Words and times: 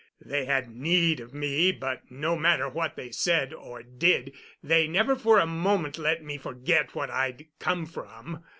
They 0.19 0.45
had 0.45 0.67
need 0.75 1.19
of 1.19 1.31
me, 1.31 1.71
but 1.71 2.09
no 2.09 2.35
matter 2.35 2.67
what 2.67 2.95
they 2.95 3.11
said 3.11 3.53
or 3.53 3.83
did 3.83 4.33
they 4.63 4.87
never 4.87 5.15
for 5.15 5.37
a 5.37 5.45
moment 5.45 5.99
let 5.99 6.23
me 6.23 6.39
forget 6.39 6.95
what 6.95 7.11
I'd 7.11 7.49
come 7.59 7.85
from. 7.85 8.43